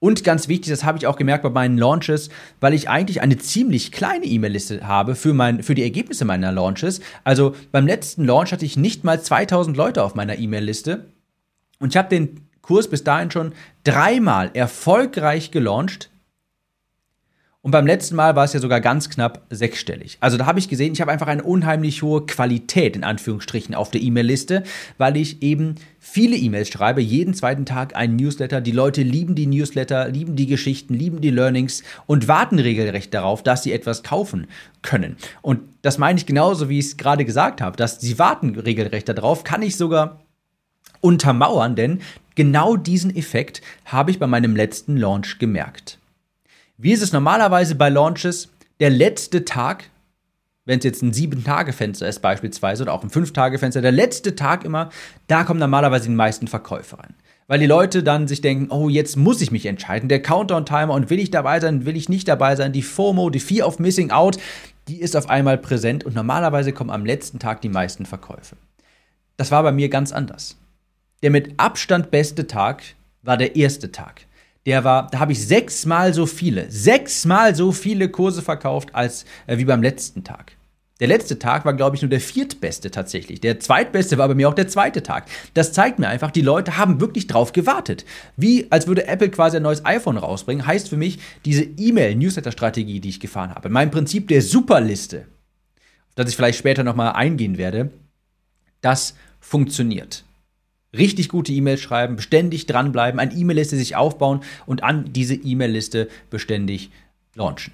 [0.00, 3.36] Und ganz wichtig, das habe ich auch gemerkt bei meinen Launches, weil ich eigentlich eine
[3.36, 7.00] ziemlich kleine E-Mail-Liste habe für, mein, für die Ergebnisse meiner Launches.
[7.22, 11.04] Also beim letzten Launch hatte ich nicht mal 2000 Leute auf meiner E-Mail-Liste.
[11.80, 13.52] Und ich habe den Kurs bis dahin schon
[13.84, 16.08] dreimal erfolgreich gelauncht
[17.62, 20.16] und beim letzten Mal war es ja sogar ganz knapp sechsstellig.
[20.20, 23.90] Also da habe ich gesehen, ich habe einfach eine unheimlich hohe Qualität in Anführungsstrichen auf
[23.90, 24.62] der E-Mail-Liste,
[24.96, 28.62] weil ich eben viele E-Mails schreibe, jeden zweiten Tag ein Newsletter.
[28.62, 33.42] Die Leute lieben die Newsletter, lieben die Geschichten, lieben die Learnings und warten regelrecht darauf,
[33.42, 34.46] dass sie etwas kaufen
[34.80, 35.16] können.
[35.42, 39.06] Und das meine ich genauso, wie ich es gerade gesagt habe, dass sie warten regelrecht
[39.10, 40.20] darauf, kann ich sogar
[41.02, 42.00] untermauern, denn
[42.36, 45.99] genau diesen Effekt habe ich bei meinem letzten Launch gemerkt.
[46.82, 48.48] Wie ist es normalerweise bei Launches?
[48.80, 49.90] Der letzte Tag,
[50.64, 54.88] wenn es jetzt ein Sieben-Tage-Fenster ist beispielsweise oder auch ein Fünf-Tage-Fenster, der letzte Tag immer,
[55.26, 57.12] da kommen normalerweise die meisten Verkäufer rein.
[57.48, 60.08] Weil die Leute dann sich denken, oh, jetzt muss ich mich entscheiden.
[60.08, 62.72] Der Countdown-Timer und will ich dabei sein, will ich nicht dabei sein.
[62.72, 64.38] Die FOMO, die Fear of Missing Out,
[64.88, 68.56] die ist auf einmal präsent und normalerweise kommen am letzten Tag die meisten Verkäufe.
[69.36, 70.56] Das war bei mir ganz anders.
[71.22, 72.82] Der mit Abstand beste Tag
[73.20, 74.22] war der erste Tag
[74.70, 79.58] der war, da habe ich sechsmal so viele, sechsmal so viele Kurse verkauft als äh,
[79.58, 80.52] wie beim letzten Tag.
[81.00, 83.40] Der letzte Tag war, glaube ich, nur der viertbeste tatsächlich.
[83.40, 85.26] Der zweitbeste war bei mir auch der zweite Tag.
[85.54, 88.04] Das zeigt mir einfach, die Leute haben wirklich drauf gewartet.
[88.36, 93.08] Wie als würde Apple quasi ein neues iPhone rausbringen, heißt für mich diese E-Mail-Newsletter-Strategie, die
[93.08, 93.70] ich gefahren habe.
[93.70, 95.22] Mein Prinzip der Superliste,
[96.10, 97.90] auf das ich vielleicht später nochmal eingehen werde,
[98.82, 100.22] das funktioniert
[100.92, 106.90] richtig gute E-Mails schreiben, beständig dranbleiben, eine E-Mail-Liste sich aufbauen und an diese E-Mail-Liste beständig
[107.34, 107.72] launchen.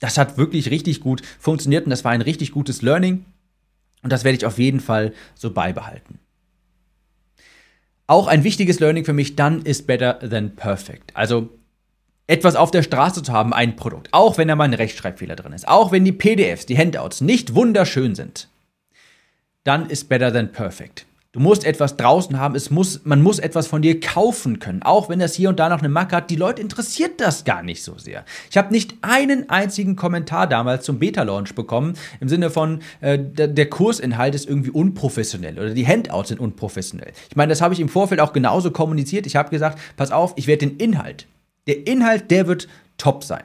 [0.00, 3.24] Das hat wirklich richtig gut funktioniert und das war ein richtig gutes Learning
[4.02, 6.18] und das werde ich auf jeden Fall so beibehalten.
[8.06, 11.14] Auch ein wichtiges Learning für mich, dann ist better than perfect.
[11.14, 11.50] Also
[12.26, 15.52] etwas auf der Straße zu haben, ein Produkt, auch wenn da mal ein Rechtschreibfehler drin
[15.52, 18.48] ist, auch wenn die PDFs, die Handouts nicht wunderschön sind,
[19.64, 21.07] dann ist better than perfect.
[21.38, 25.08] Du musst etwas draußen haben, es muss, man muss etwas von dir kaufen können, auch
[25.08, 26.30] wenn das hier und da noch eine Macke hat.
[26.30, 28.24] Die Leute interessiert das gar nicht so sehr.
[28.50, 33.70] Ich habe nicht einen einzigen Kommentar damals zum Beta-Launch bekommen, im Sinne von, äh, der,
[33.70, 37.12] Kursinhalt ist irgendwie unprofessionell oder die Handouts sind unprofessionell.
[37.30, 39.24] Ich meine, das habe ich im Vorfeld auch genauso kommuniziert.
[39.24, 41.28] Ich habe gesagt, pass auf, ich werde den Inhalt,
[41.68, 43.44] der Inhalt, der wird top sein.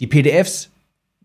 [0.00, 0.70] Die PDFs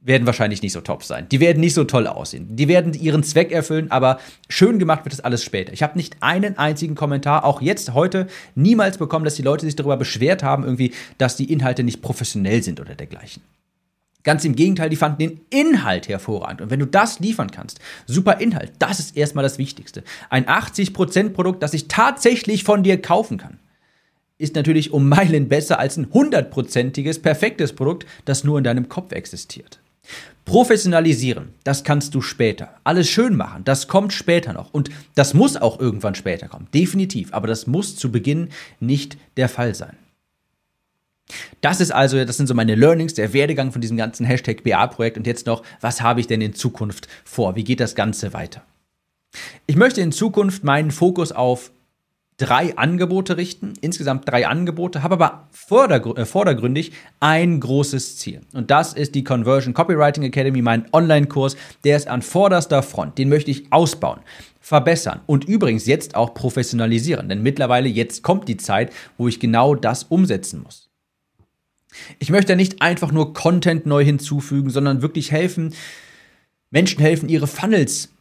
[0.03, 1.27] werden wahrscheinlich nicht so top sein.
[1.29, 2.55] Die werden nicht so toll aussehen.
[2.55, 5.71] Die werden ihren Zweck erfüllen, aber schön gemacht wird das alles später.
[5.73, 9.75] Ich habe nicht einen einzigen Kommentar, auch jetzt, heute, niemals bekommen, dass die Leute sich
[9.75, 13.41] darüber beschwert haben, irgendwie, dass die Inhalte nicht professionell sind oder dergleichen.
[14.23, 16.61] Ganz im Gegenteil, die fanden den Inhalt hervorragend.
[16.61, 20.03] Und wenn du das liefern kannst, super Inhalt, das ist erstmal das Wichtigste.
[20.29, 23.59] Ein 80% Produkt, das ich tatsächlich von dir kaufen kann,
[24.37, 29.11] ist natürlich um Meilen besser als ein hundertprozentiges, perfektes Produkt, das nur in deinem Kopf
[29.11, 29.82] existiert.
[30.45, 32.75] Professionalisieren, das kannst du später.
[32.83, 34.73] Alles schön machen, das kommt später noch.
[34.73, 37.33] Und das muss auch irgendwann später kommen, definitiv.
[37.33, 39.95] Aber das muss zu Beginn nicht der Fall sein.
[41.61, 45.17] Das ist also, das sind so meine Learnings, der Werdegang von diesem ganzen Hashtag BA-Projekt.
[45.17, 47.55] Und jetzt noch, was habe ich denn in Zukunft vor?
[47.55, 48.63] Wie geht das Ganze weiter?
[49.65, 51.71] Ich möchte in Zukunft meinen Fokus auf
[52.37, 55.47] drei Angebote richten, insgesamt drei Angebote, habe aber
[56.17, 58.41] äh, vordergründig ein großes Ziel.
[58.53, 61.55] Und das ist die Conversion Copywriting Academy, mein Online-Kurs.
[61.83, 63.17] Der ist an vorderster Front.
[63.17, 64.19] Den möchte ich ausbauen
[64.63, 69.75] verbessern und übrigens jetzt auch professionalisieren, denn mittlerweile jetzt kommt die Zeit, wo ich genau
[69.75, 70.89] das umsetzen muss.
[72.17, 75.73] Ich möchte nicht einfach nur Content neu hinzufügen, sondern wirklich helfen,
[76.71, 78.13] Menschen helfen, ihre Funnels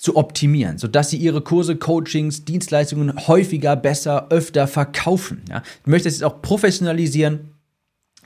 [0.00, 5.42] zu optimieren, sodass sie ihre Kurse, Coachings, Dienstleistungen häufiger, besser, öfter verkaufen.
[5.50, 5.62] Ja.
[5.82, 7.50] Ich möchte es jetzt auch professionalisieren.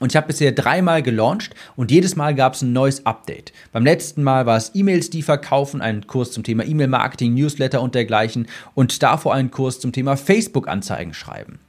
[0.00, 3.52] Und ich habe bisher dreimal gelauncht und jedes Mal gab es ein neues Update.
[3.70, 7.94] Beim letzten Mal war es E-Mails, die verkaufen, ein Kurs zum Thema E-Mail-Marketing, Newsletter und
[7.94, 11.60] dergleichen und davor ein Kurs zum Thema Facebook-Anzeigen schreiben.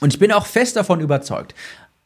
[0.00, 1.54] Und ich bin auch fest davon überzeugt,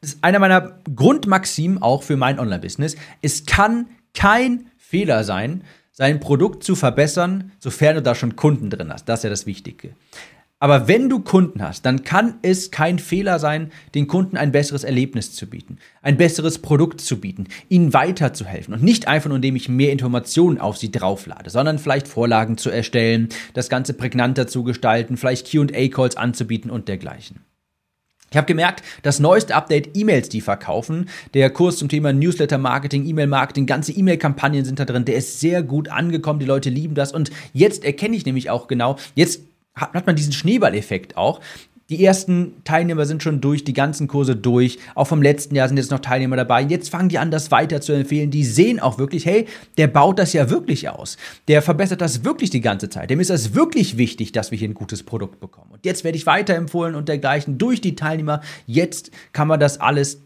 [0.00, 6.64] das einer meiner Grundmaximen auch für mein Online-Business, es kann kein Fehler sein, sein Produkt
[6.64, 9.09] zu verbessern, sofern du da schon Kunden drin hast.
[9.09, 9.94] Das ist ja das Wichtige.
[10.62, 14.85] Aber wenn du Kunden hast, dann kann es kein Fehler sein, den Kunden ein besseres
[14.85, 19.57] Erlebnis zu bieten, ein besseres Produkt zu bieten, ihnen weiterzuhelfen und nicht einfach nur, indem
[19.57, 24.62] ich mehr Informationen auf sie drauflade, sondern vielleicht Vorlagen zu erstellen, das Ganze prägnanter zu
[24.62, 27.40] gestalten, vielleicht QA-Calls anzubieten und dergleichen.
[28.33, 33.66] Ich habe gemerkt, das neueste Update E-Mails, die verkaufen, der Kurs zum Thema Newsletter-Marketing, E-Mail-Marketing,
[33.66, 37.12] ganze E-Mail-Kampagnen sind da drin, der ist sehr gut angekommen, die Leute lieben das.
[37.12, 39.42] Und jetzt erkenne ich nämlich auch genau, jetzt
[39.75, 41.40] hat man diesen Schneeballeffekt auch.
[41.92, 44.78] Die ersten Teilnehmer sind schon durch, die ganzen Kurse durch.
[44.94, 46.62] Auch vom letzten Jahr sind jetzt noch Teilnehmer dabei.
[46.62, 48.31] Jetzt fangen die an, das weiter zu empfehlen.
[48.31, 51.18] Die sehen auch wirklich, hey, der baut das ja wirklich aus.
[51.48, 53.11] Der verbessert das wirklich die ganze Zeit.
[53.11, 55.70] Dem ist das wirklich wichtig, dass wir hier ein gutes Produkt bekommen.
[55.70, 58.40] Und jetzt werde ich weiterempfohlen und dergleichen durch die Teilnehmer.
[58.66, 60.22] Jetzt kann man das alles,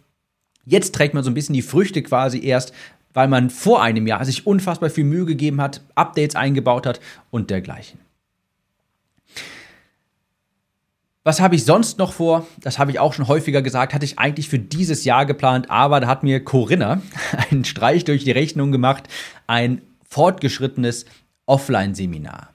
[0.66, 2.72] jetzt trägt man so ein bisschen die Früchte quasi erst,
[3.12, 7.00] weil man vor einem Jahr sich unfassbar viel Mühe gegeben hat, Updates eingebaut hat
[7.32, 8.05] und dergleichen.
[11.26, 12.46] Was habe ich sonst noch vor?
[12.60, 15.98] Das habe ich auch schon häufiger gesagt, hatte ich eigentlich für dieses Jahr geplant, aber
[15.98, 17.02] da hat mir Corinna
[17.50, 19.08] einen Streich durch die Rechnung gemacht,
[19.48, 21.04] ein fortgeschrittenes
[21.46, 22.50] Offline-Seminar.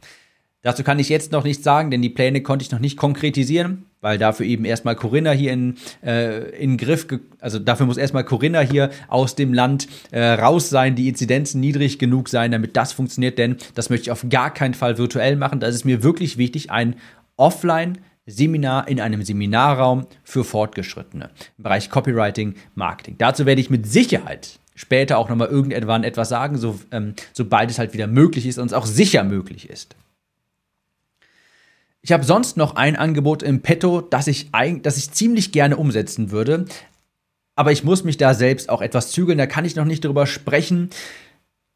[0.61, 3.87] Dazu kann ich jetzt noch nichts sagen, denn die Pläne konnte ich noch nicht konkretisieren,
[3.99, 7.07] weil dafür eben erstmal Corinna hier in, äh, in Griff,
[7.41, 11.99] also dafür muss erstmal Corinna hier aus dem Land äh, raus sein, die Inzidenzen niedrig
[11.99, 15.59] genug sein, damit das funktioniert, denn das möchte ich auf gar keinen Fall virtuell machen.
[15.59, 16.95] Da ist mir wirklich wichtig, ein
[17.35, 23.15] Offline- Seminar in einem Seminarraum für Fortgeschrittene im Bereich Copywriting, Marketing.
[23.17, 27.79] Dazu werde ich mit Sicherheit später auch nochmal irgendwann etwas sagen, so, ähm, sobald es
[27.79, 29.95] halt wieder möglich ist und es auch sicher möglich ist.
[32.01, 34.49] Ich habe sonst noch ein Angebot im Petto, das ich,
[34.81, 36.65] das ich ziemlich gerne umsetzen würde.
[37.55, 40.25] Aber ich muss mich da selbst auch etwas zügeln, da kann ich noch nicht drüber
[40.25, 40.89] sprechen.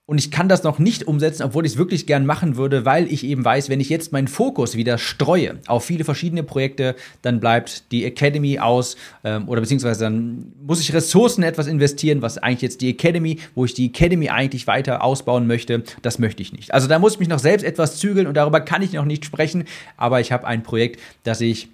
[0.08, 3.12] Und ich kann das noch nicht umsetzen, obwohl ich es wirklich gern machen würde, weil
[3.12, 7.40] ich eben weiß, wenn ich jetzt meinen Fokus wieder streue auf viele verschiedene Projekte, dann
[7.40, 12.62] bleibt die Academy aus ähm, oder beziehungsweise dann muss ich Ressourcen etwas investieren, was eigentlich
[12.62, 16.72] jetzt die Academy, wo ich die Academy eigentlich weiter ausbauen möchte, das möchte ich nicht.
[16.72, 19.26] Also da muss ich mich noch selbst etwas zügeln und darüber kann ich noch nicht
[19.26, 19.64] sprechen,
[19.98, 21.70] aber ich habe ein Projekt, das ich,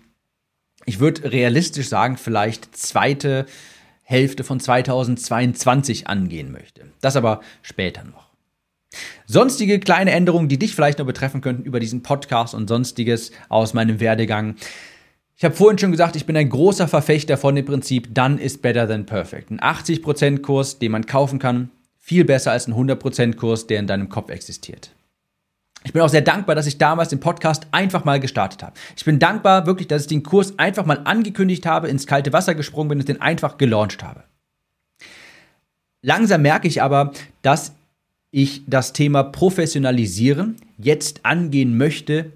[0.85, 3.45] ich würde realistisch sagen, vielleicht zweite
[4.03, 6.90] Hälfte von 2022 angehen möchte.
[7.01, 8.31] Das aber später noch.
[9.25, 13.73] Sonstige kleine Änderungen, die dich vielleicht noch betreffen könnten über diesen Podcast und sonstiges aus
[13.73, 14.55] meinem Werdegang.
[15.37, 18.57] Ich habe vorhin schon gesagt, ich bin ein großer Verfechter von dem Prinzip Done is
[18.57, 19.49] better than perfect.
[19.49, 23.87] Ein 80% Kurs, den man kaufen kann, viel besser als ein 100% Kurs, der in
[23.87, 24.91] deinem Kopf existiert.
[25.83, 28.73] Ich bin auch sehr dankbar, dass ich damals den Podcast einfach mal gestartet habe.
[28.95, 32.53] Ich bin dankbar wirklich, dass ich den Kurs einfach mal angekündigt habe, ins kalte Wasser
[32.53, 34.23] gesprungen bin und den einfach gelauncht habe.
[36.01, 37.73] Langsam merke ich aber, dass
[38.31, 42.31] ich das Thema Professionalisieren jetzt angehen möchte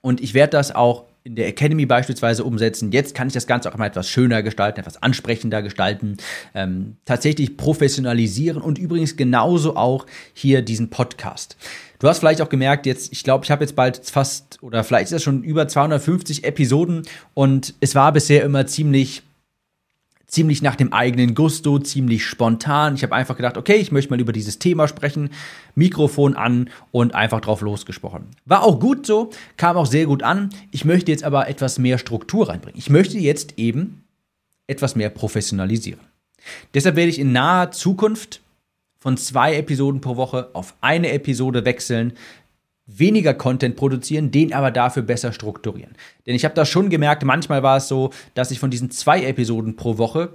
[0.00, 2.90] und ich werde das auch in der Academy beispielsweise umsetzen.
[2.90, 6.16] Jetzt kann ich das Ganze auch mal etwas schöner gestalten, etwas ansprechender gestalten,
[6.54, 11.56] ähm, tatsächlich professionalisieren und übrigens genauso auch hier diesen Podcast.
[12.00, 15.04] Du hast vielleicht auch gemerkt, jetzt, ich glaube, ich habe jetzt bald fast oder vielleicht
[15.04, 17.02] ist das schon über 250 Episoden
[17.34, 19.22] und es war bisher immer ziemlich
[20.32, 22.94] ziemlich nach dem eigenen Gusto, ziemlich spontan.
[22.94, 25.28] Ich habe einfach gedacht, okay, ich möchte mal über dieses Thema sprechen,
[25.74, 28.28] Mikrofon an und einfach drauf losgesprochen.
[28.46, 30.48] War auch gut so, kam auch sehr gut an.
[30.70, 32.78] Ich möchte jetzt aber etwas mehr Struktur reinbringen.
[32.78, 34.04] Ich möchte jetzt eben
[34.66, 36.00] etwas mehr professionalisieren.
[36.72, 38.40] Deshalb werde ich in naher Zukunft
[38.98, 42.14] von zwei Episoden pro Woche auf eine Episode wechseln,
[42.86, 45.94] weniger Content produzieren, den aber dafür besser strukturieren.
[46.26, 49.24] Denn ich habe da schon gemerkt, manchmal war es so, dass ich von diesen zwei
[49.24, 50.30] Episoden pro Woche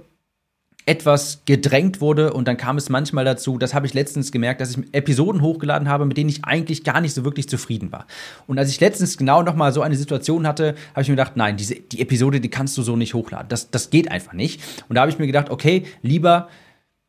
[0.88, 4.70] etwas gedrängt wurde und dann kam es manchmal dazu, das habe ich letztens gemerkt, dass
[4.70, 8.06] ich Episoden hochgeladen habe, mit denen ich eigentlich gar nicht so wirklich zufrieden war.
[8.46, 11.58] Und als ich letztens genau nochmal so eine Situation hatte, habe ich mir gedacht, nein,
[11.58, 13.50] diese, die Episode, die kannst du so nicht hochladen.
[13.50, 14.62] Das, das geht einfach nicht.
[14.88, 16.48] Und da habe ich mir gedacht, okay, lieber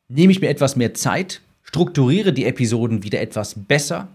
[0.09, 4.09] nehme ich mir etwas mehr Zeit, strukturiere die Episoden wieder etwas besser,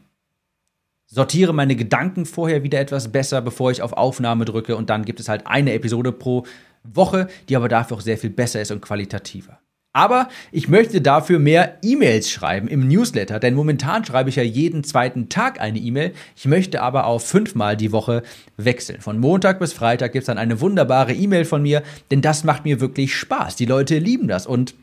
[1.15, 5.21] sortiere meine Gedanken vorher wieder etwas besser, bevor ich auf Aufnahme drücke und dann gibt
[5.21, 6.45] es halt eine Episode pro
[6.83, 9.61] Woche, die aber dafür auch sehr viel besser ist und qualitativer.
[9.97, 14.83] Aber ich möchte dafür mehr E-Mails schreiben im Newsletter, denn momentan schreibe ich ja jeden
[14.83, 16.15] zweiten Tag eine E-Mail.
[16.35, 18.25] Ich möchte aber auf fünfmal die Woche
[18.57, 19.01] wechseln.
[19.01, 22.65] Von Montag bis Freitag gibt es dann eine wunderbare E-Mail von mir, denn das macht
[22.65, 23.55] mir wirklich Spaß.
[23.55, 24.75] Die Leute lieben das und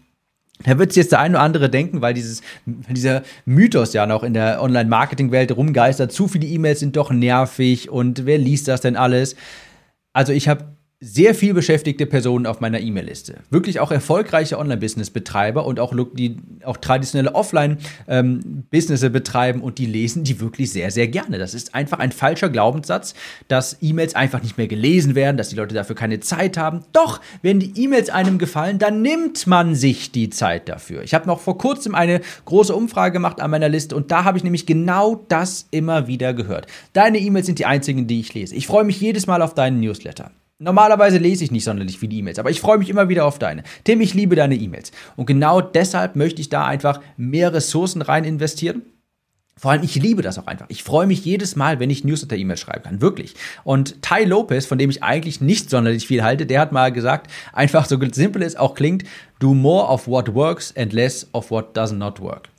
[0.63, 4.23] da wird sich jetzt der eine oder andere denken, weil dieses, dieser Mythos ja noch
[4.23, 8.95] in der Online-Marketing-Welt rumgeistert, zu viele E-Mails sind doch nervig und wer liest das denn
[8.95, 9.35] alles?
[10.13, 10.65] Also ich habe
[11.03, 13.39] sehr viel beschäftigte Personen auf meiner E-Mail-Liste.
[13.49, 20.23] Wirklich auch erfolgreiche Online-Business-Betreiber und auch, die auch traditionelle Offline-Business ähm, betreiben und die lesen
[20.23, 21.39] die wirklich sehr, sehr gerne.
[21.39, 23.15] Das ist einfach ein falscher Glaubenssatz,
[23.47, 26.81] dass E-Mails einfach nicht mehr gelesen werden, dass die Leute dafür keine Zeit haben.
[26.93, 31.01] Doch, wenn die E-Mails einem gefallen, dann nimmt man sich die Zeit dafür.
[31.01, 34.37] Ich habe noch vor kurzem eine große Umfrage gemacht an meiner Liste und da habe
[34.37, 36.67] ich nämlich genau das immer wieder gehört.
[36.93, 38.53] Deine E-Mails sind die einzigen, die ich lese.
[38.53, 40.29] Ich freue mich jedes Mal auf deinen Newsletter.
[40.61, 43.63] Normalerweise lese ich nicht sonderlich viele E-Mails, aber ich freue mich immer wieder auf deine.
[43.83, 44.91] Tim, ich liebe deine E-Mails.
[45.15, 48.83] Und genau deshalb möchte ich da einfach mehr Ressourcen rein investieren.
[49.57, 50.67] Vor allem, ich liebe das auch einfach.
[50.69, 53.01] Ich freue mich jedes Mal, wenn ich Newsletter-E-Mails schreiben kann.
[53.01, 53.33] Wirklich.
[53.63, 57.31] Und Ty Lopez, von dem ich eigentlich nicht sonderlich viel halte, der hat mal gesagt,
[57.53, 59.03] einfach so simpel es auch klingt,
[59.39, 62.49] do more of what works and less of what does not work.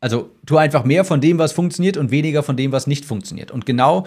[0.00, 3.50] Also tu einfach mehr von dem, was funktioniert und weniger von dem, was nicht funktioniert.
[3.50, 4.04] Und genau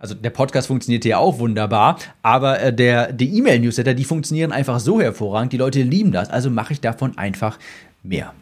[0.00, 4.80] also der Podcast funktioniert ja auch wunderbar, aber äh, der, die E-Mail-Newsletter, die funktionieren einfach
[4.80, 5.52] so hervorragend.
[5.52, 7.58] Die Leute lieben das, also mache ich davon einfach
[8.02, 8.32] mehr.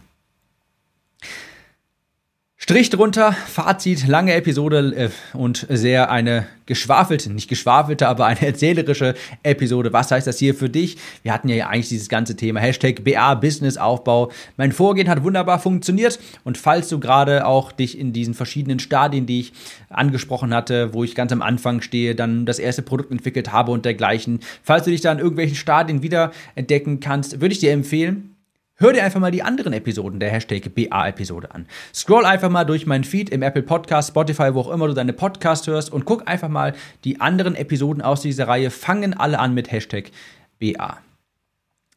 [2.68, 9.14] Strich drunter, Fazit, lange Episode äh, und sehr eine geschwafelte, nicht geschwafelte, aber eine erzählerische
[9.42, 9.94] Episode.
[9.94, 10.98] Was heißt das hier für dich?
[11.22, 14.30] Wir hatten ja eigentlich dieses ganze Thema Hashtag BA Business Aufbau.
[14.58, 19.24] Mein Vorgehen hat wunderbar funktioniert und falls du gerade auch dich in diesen verschiedenen Stadien,
[19.24, 19.52] die ich
[19.88, 23.86] angesprochen hatte, wo ich ganz am Anfang stehe, dann das erste Produkt entwickelt habe und
[23.86, 28.34] dergleichen, falls du dich da in irgendwelchen Stadien wieder entdecken kannst, würde ich dir empfehlen,
[28.80, 31.66] Hör dir einfach mal die anderen Episoden der Hashtag BA-Episode an.
[31.92, 35.12] Scroll einfach mal durch meinen Feed im Apple Podcast, Spotify, wo auch immer du deine
[35.12, 38.70] Podcast hörst und guck einfach mal die anderen Episoden aus dieser Reihe.
[38.70, 40.12] Fangen alle an mit Hashtag
[40.60, 40.98] BA.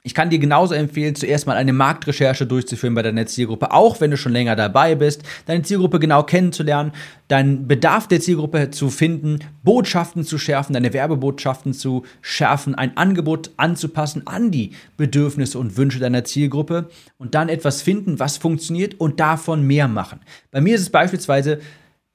[0.03, 4.09] Ich kann dir genauso empfehlen, zuerst mal eine Marktrecherche durchzuführen bei deiner Zielgruppe, auch wenn
[4.09, 6.91] du schon länger dabei bist, deine Zielgruppe genau kennenzulernen,
[7.27, 13.51] deinen Bedarf der Zielgruppe zu finden, Botschaften zu schärfen, deine Werbebotschaften zu schärfen, ein Angebot
[13.57, 19.19] anzupassen an die Bedürfnisse und Wünsche deiner Zielgruppe und dann etwas finden, was funktioniert und
[19.19, 20.21] davon mehr machen.
[20.49, 21.59] Bei mir ist es beispielsweise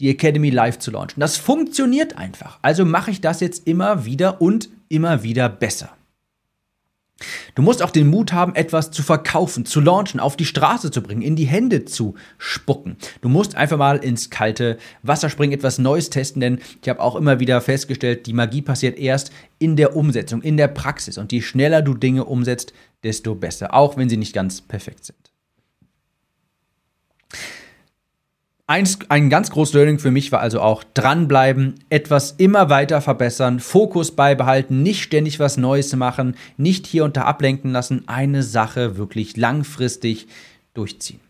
[0.00, 1.20] die Academy live zu launchen.
[1.20, 2.58] Das funktioniert einfach.
[2.62, 5.95] Also mache ich das jetzt immer wieder und immer wieder besser.
[7.56, 11.02] Du musst auch den Mut haben, etwas zu verkaufen, zu launchen, auf die Straße zu
[11.02, 12.98] bringen, in die Hände zu spucken.
[13.22, 17.16] Du musst einfach mal ins kalte Wasser springen, etwas Neues testen, denn ich habe auch
[17.16, 21.16] immer wieder festgestellt, die Magie passiert erst in der Umsetzung, in der Praxis.
[21.16, 25.32] Und je schneller du Dinge umsetzt, desto besser, auch wenn sie nicht ganz perfekt sind.
[28.68, 33.60] Eins, ein ganz großes Learning für mich war also auch dranbleiben, etwas immer weiter verbessern,
[33.60, 39.36] Fokus beibehalten, nicht ständig was Neues machen, nicht hier und ablenken lassen, eine Sache wirklich
[39.36, 40.26] langfristig
[40.74, 41.20] durchziehen.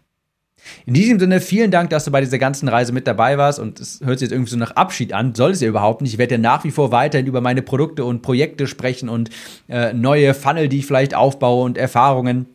[0.87, 3.81] In diesem Sinne, vielen Dank, dass du bei dieser ganzen Reise mit dabei warst und
[3.81, 6.15] es hört sich jetzt irgendwie so nach Abschied an, soll es ja überhaupt nicht.
[6.15, 9.29] Ich werde ja nach wie vor weiterhin über meine Produkte und Projekte sprechen und
[9.69, 12.47] äh, neue Funnel, die ich vielleicht aufbaue und Erfahrungen.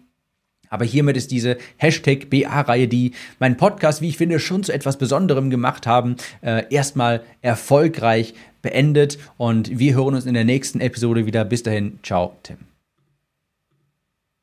[0.71, 4.97] Aber hiermit ist diese Hashtag BA-Reihe, die meinen Podcast, wie ich finde, schon zu etwas
[4.97, 9.19] Besonderem gemacht haben, äh, erstmal erfolgreich beendet.
[9.37, 11.45] Und wir hören uns in der nächsten Episode wieder.
[11.45, 12.70] Bis dahin, ciao, Tim.